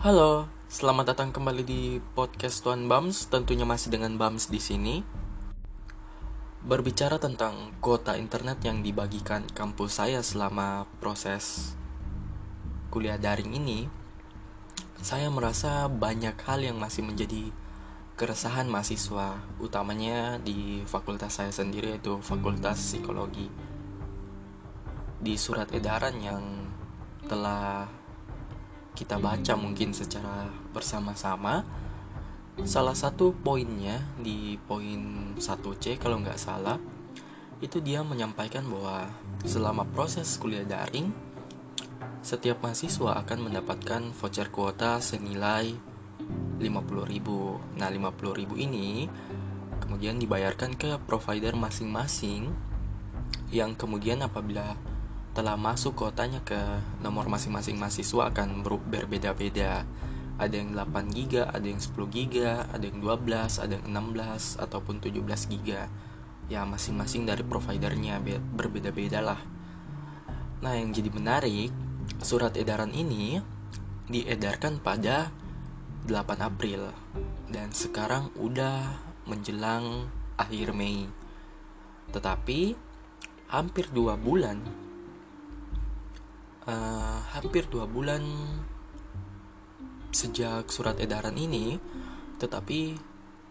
[0.00, 3.28] Halo, selamat datang kembali di podcast Tuan Bams.
[3.28, 5.04] Tentunya masih dengan Bams di sini.
[6.64, 11.76] Berbicara tentang kuota internet yang dibagikan kampus saya selama proses
[12.88, 13.92] kuliah daring ini,
[15.04, 17.52] saya merasa banyak hal yang masih menjadi
[18.16, 23.52] keresahan mahasiswa, utamanya di fakultas saya sendiri yaitu Fakultas Psikologi.
[25.20, 26.40] Di surat edaran yang
[27.28, 27.99] telah
[29.00, 31.64] kita baca mungkin secara bersama-sama
[32.68, 36.76] salah satu poinnya di poin 1C kalau nggak salah
[37.64, 39.08] itu dia menyampaikan bahwa
[39.48, 41.08] selama proses kuliah daring
[42.20, 45.72] setiap mahasiswa akan mendapatkan voucher kuota senilai
[46.60, 47.80] 50.000.
[47.80, 49.08] Nah, 50.000 ini
[49.80, 52.52] kemudian dibayarkan ke provider masing-masing
[53.48, 54.76] yang kemudian apabila
[55.40, 56.60] telah masuk kuotanya ke
[57.00, 59.88] nomor masing-masing mahasiswa akan berbeda-beda.
[60.36, 65.00] Ada yang 8 GB, ada yang 10 GB, ada yang 12, ada yang 16 ataupun
[65.00, 65.88] 17 GB.
[66.52, 68.20] Ya, masing-masing dari providernya
[68.52, 69.40] berbeda-beda lah.
[70.60, 71.72] Nah, yang jadi menarik,
[72.20, 73.40] surat edaran ini
[74.12, 75.32] diedarkan pada
[76.04, 76.92] 8 April
[77.48, 78.92] dan sekarang udah
[79.24, 80.04] menjelang
[80.36, 81.08] akhir Mei.
[82.12, 82.76] Tetapi
[83.48, 84.89] hampir dua bulan
[86.66, 88.24] uh, hampir dua bulan
[90.10, 91.78] sejak surat edaran ini,
[92.42, 92.98] tetapi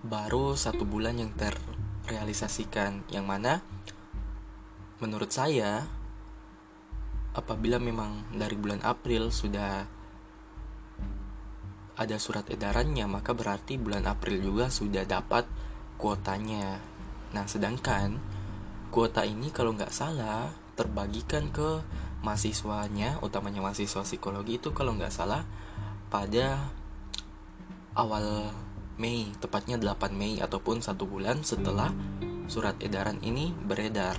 [0.00, 3.60] baru satu bulan yang terrealisasikan, yang mana
[4.96, 5.84] menurut saya
[7.36, 9.84] apabila memang dari bulan April sudah
[11.96, 15.48] ada surat edarannya, maka berarti bulan April juga sudah dapat
[15.96, 16.80] kuotanya.
[17.32, 18.20] Nah, sedangkan
[18.92, 21.80] kuota ini kalau nggak salah terbagikan ke
[22.26, 25.46] mahasiswanya utamanya mahasiswa psikologi itu kalau nggak salah
[26.10, 26.74] pada
[27.94, 28.50] awal
[28.96, 31.92] Mei tepatnya 8 Mei ataupun satu bulan setelah
[32.48, 34.16] surat edaran ini beredar.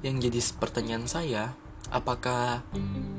[0.00, 1.52] Yang jadi pertanyaan saya
[1.90, 2.62] apakah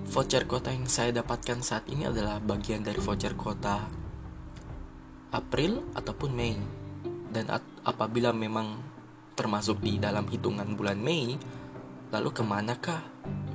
[0.07, 3.84] voucher kota yang saya dapatkan saat ini adalah bagian dari voucher kota
[5.35, 6.56] April ataupun Mei?
[7.28, 7.51] Dan
[7.84, 8.79] apabila memang
[9.35, 11.35] termasuk di dalam hitungan bulan Mei
[12.07, 13.03] Lalu ke manakah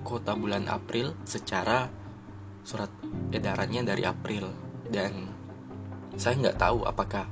[0.04, 1.88] kota bulan April secara
[2.60, 2.92] surat
[3.32, 4.52] edarannya dari April?
[4.84, 5.32] Dan
[6.20, 7.24] saya nggak tahu apakah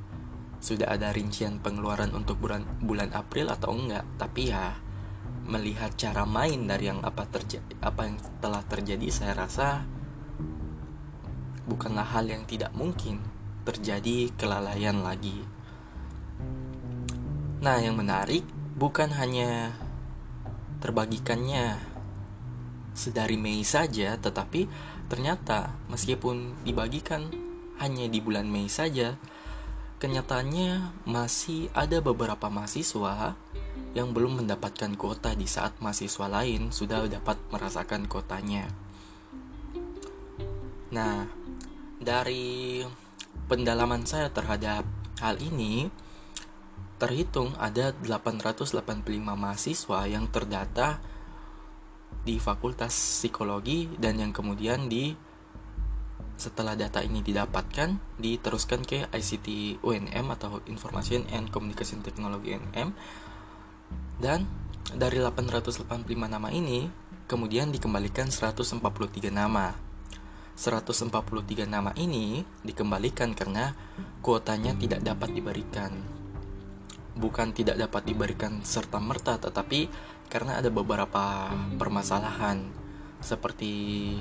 [0.61, 4.05] sudah ada rincian pengeluaran untuk bulan bulan April atau enggak.
[4.17, 4.77] Tapi ya
[5.45, 9.85] melihat cara main dari yang apa terjadi apa yang telah terjadi saya rasa
[11.65, 13.21] bukanlah hal yang tidak mungkin
[13.65, 15.45] terjadi kelalaian lagi.
[17.61, 18.41] Nah yang menarik
[18.73, 19.77] bukan hanya
[20.81, 21.77] terbagikannya
[22.91, 24.67] sedari Mei saja, tetapi
[25.07, 27.31] ternyata meskipun dibagikan
[27.79, 29.15] hanya di bulan Mei saja,
[30.01, 33.37] kenyataannya masih ada beberapa mahasiswa
[33.93, 38.67] yang belum mendapatkan kuota di saat mahasiswa lain sudah dapat merasakan kuotanya.
[40.91, 41.23] Nah,
[42.01, 42.83] dari
[43.47, 44.83] pendalaman saya terhadap
[45.21, 45.87] hal ini,
[47.01, 48.77] terhitung ada 885
[49.17, 51.01] mahasiswa yang terdata
[52.21, 55.17] di Fakultas Psikologi dan yang kemudian di
[56.37, 62.93] setelah data ini didapatkan diteruskan ke ICT UNM atau Information and Communication Technology UNM
[64.21, 64.45] dan
[64.93, 66.85] dari 885 nama ini
[67.25, 68.77] kemudian dikembalikan 143
[69.33, 69.73] nama.
[70.53, 73.73] 143 nama ini dikembalikan karena
[74.21, 76.20] kuotanya tidak dapat diberikan
[77.15, 79.91] bukan tidak dapat diberikan serta-merta tetapi
[80.31, 82.71] karena ada beberapa permasalahan
[83.19, 84.15] seperti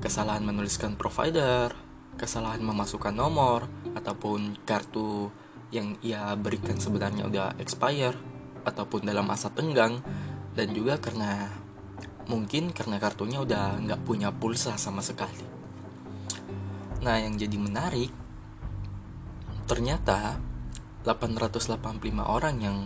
[0.00, 1.72] kesalahan menuliskan provider,
[2.20, 5.32] kesalahan memasukkan nomor ataupun kartu
[5.74, 8.14] yang ia berikan sebenarnya udah expire
[8.62, 10.00] ataupun dalam masa tenggang
[10.54, 11.50] dan juga karena
[12.26, 15.42] mungkin karena kartunya udah nggak punya pulsa sama sekali.
[17.02, 18.10] Nah yang jadi menarik
[19.66, 20.38] ternyata
[21.06, 22.78] 885 orang yang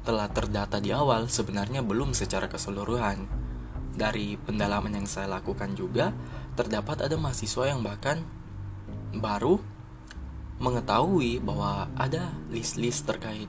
[0.00, 3.28] telah terdata di awal sebenarnya belum secara keseluruhan.
[3.92, 6.16] Dari pendalaman yang saya lakukan juga,
[6.56, 8.24] terdapat ada mahasiswa yang bahkan
[9.12, 9.60] baru
[10.56, 13.48] mengetahui bahwa ada list-list terkait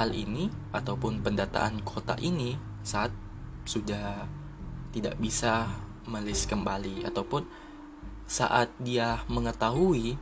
[0.00, 3.12] hal ini ataupun pendataan kota ini saat
[3.64, 4.28] sudah
[4.92, 5.68] tidak bisa
[6.04, 7.44] melis kembali ataupun
[8.28, 10.16] saat dia mengetahui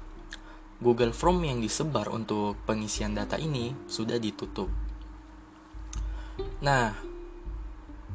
[0.83, 4.69] Google Form yang disebar untuk pengisian data ini sudah ditutup.
[6.63, 7.13] Nah,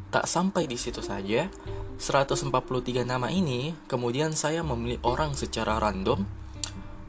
[0.07, 1.51] Tak sampai di situ saja,
[1.99, 6.23] 143 nama ini kemudian saya memilih orang secara random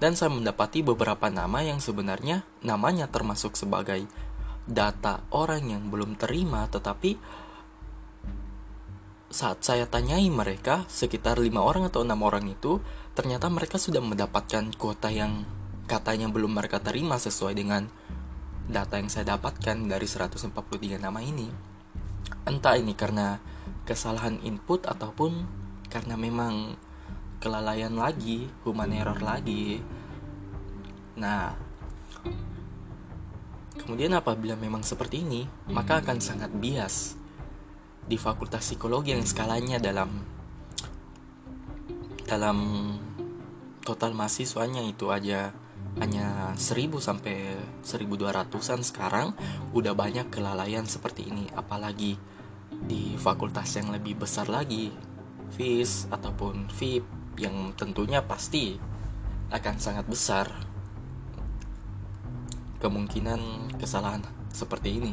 [0.03, 4.03] dan saya mendapati beberapa nama yang sebenarnya namanya termasuk sebagai
[4.67, 7.15] data orang yang belum terima tetapi
[9.31, 12.83] saat saya tanyai mereka sekitar lima orang atau enam orang itu
[13.19, 15.43] ternyata mereka sudah mendapatkan kuota yang
[15.91, 17.91] katanya belum mereka terima sesuai dengan
[18.71, 20.55] data yang saya dapatkan dari 143
[21.03, 21.51] nama ini
[22.47, 23.43] entah ini karena
[23.83, 25.35] kesalahan input ataupun
[25.91, 26.79] karena memang
[27.43, 29.81] kelalaian lagi, human error lagi.
[31.19, 31.57] Nah,
[33.83, 35.43] kemudian apabila memang seperti ini,
[35.73, 37.19] maka akan sangat bias
[38.05, 40.09] di fakultas psikologi yang skalanya dalam
[42.29, 42.59] dalam
[43.89, 45.57] total mahasiswanya itu aja
[45.97, 49.33] hanya 1000 sampai 1200-an sekarang
[49.73, 52.21] udah banyak kelalaian seperti ini apalagi
[52.69, 54.93] di fakultas yang lebih besar lagi,
[55.57, 57.09] FIS ataupun VIP
[57.41, 58.77] yang tentunya pasti
[59.49, 60.47] akan sangat besar
[62.79, 65.13] kemungkinan kesalahan seperti ini.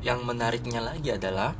[0.00, 1.52] Yang menariknya lagi adalah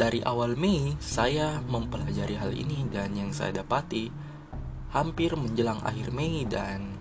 [0.00, 4.08] dari awal Mei saya mempelajari hal ini dan yang saya dapati
[4.96, 6.96] hampir menjelang akhir Mei dan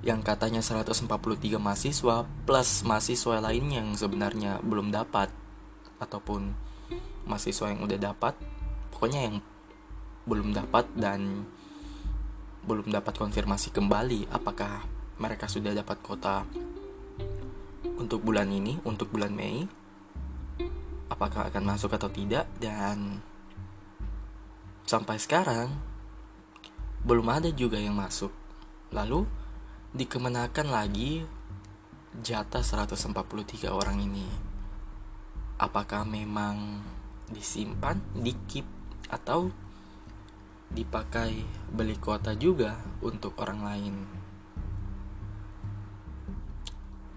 [0.00, 1.04] yang katanya 143
[1.60, 5.28] mahasiswa plus mahasiswa lain yang sebenarnya belum dapat
[6.00, 6.56] ataupun
[7.28, 8.32] mahasiswa yang udah dapat
[8.88, 9.36] pokoknya yang
[10.24, 11.44] belum dapat dan
[12.64, 14.80] belum dapat konfirmasi kembali apakah
[15.20, 16.48] mereka sudah dapat kota
[18.00, 19.68] untuk bulan ini untuk bulan Mei
[21.18, 23.18] apakah akan masuk atau tidak dan
[24.86, 25.74] sampai sekarang
[27.02, 28.30] belum ada juga yang masuk
[28.94, 29.26] lalu
[29.98, 31.26] dikemenakan lagi
[32.22, 34.26] jatah 143 orang ini.
[35.58, 36.82] Apakah memang
[37.30, 38.66] disimpan, dikip,
[39.10, 39.50] atau
[40.70, 41.42] dipakai
[41.72, 43.94] beli kuota juga untuk orang lain?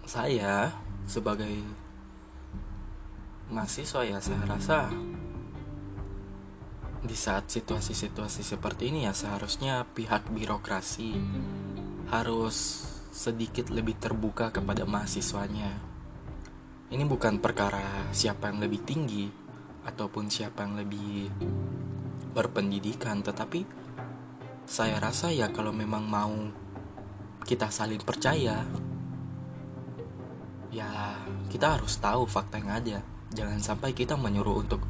[0.06, 0.74] Saya
[1.06, 1.62] sebagai
[3.52, 4.88] mahasiswa ya saya rasa
[7.02, 11.18] di saat situasi-situasi seperti ini ya seharusnya pihak birokrasi
[12.14, 15.76] harus sedikit lebih terbuka kepada mahasiswanya.
[16.92, 19.28] Ini bukan perkara siapa yang lebih tinggi
[19.84, 21.32] ataupun siapa yang lebih
[22.32, 23.64] berpendidikan, tetapi
[24.64, 26.36] saya rasa ya kalau memang mau
[27.44, 28.64] kita saling percaya,
[30.72, 30.90] ya
[31.52, 33.00] kita harus tahu fakta yang ada.
[33.32, 34.84] Jangan sampai kita menyuruh untuk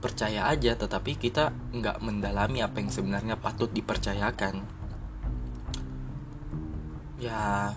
[0.00, 4.64] percaya aja, tetapi kita nggak mendalami apa yang sebenarnya patut dipercayakan.
[7.20, 7.76] Ya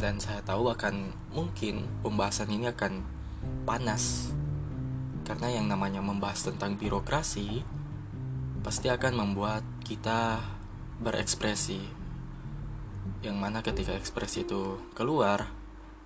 [0.00, 3.04] dan saya tahu akan mungkin pembahasan ini akan
[3.68, 4.32] panas.
[5.28, 7.62] Karena yang namanya membahas tentang birokrasi
[8.64, 10.40] pasti akan membuat kita
[11.04, 11.84] berekspresi.
[13.20, 15.52] Yang mana ketika ekspresi itu keluar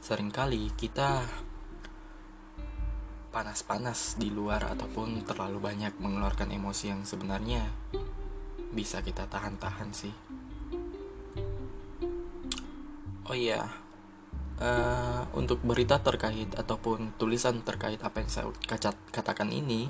[0.02, 1.25] sering kali kita
[3.34, 7.66] panas-panas di luar ataupun terlalu banyak mengeluarkan emosi yang sebenarnya
[8.70, 10.14] bisa kita tahan-tahan sih
[13.24, 13.72] Oh iya,
[14.60, 18.53] uh, untuk berita terkait ataupun tulisan terkait apa yang saya
[19.08, 19.88] katakan ini,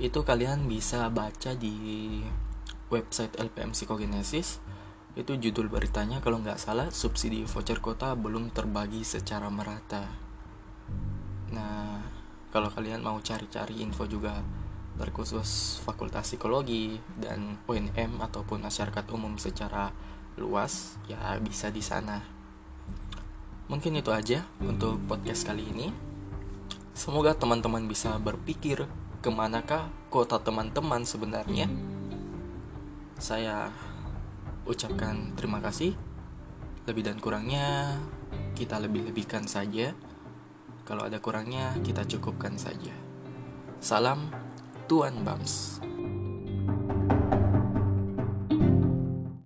[0.00, 2.24] itu kalian bisa baca di
[2.88, 4.56] website LPM Psikogenesis.
[5.20, 10.08] Itu judul beritanya kalau nggak salah subsidi voucher kota belum terbagi secara merata.
[11.52, 12.03] Nah,
[12.54, 14.38] kalau kalian mau cari-cari info juga
[14.94, 19.90] terkhusus Fakultas Psikologi dan UNM ataupun masyarakat umum secara
[20.38, 22.22] luas ya bisa di sana.
[23.66, 25.90] Mungkin itu aja untuk podcast kali ini.
[26.94, 28.86] Semoga teman-teman bisa berpikir
[29.18, 31.66] ke manakah kota teman-teman sebenarnya.
[33.18, 33.74] Saya
[34.62, 35.98] ucapkan terima kasih.
[36.86, 37.98] Lebih dan kurangnya
[38.54, 39.90] kita lebih-lebihkan saja
[40.84, 42.92] kalau ada kurangnya kita cukupkan saja.
[43.80, 44.28] Salam
[44.84, 45.80] Tuan Bams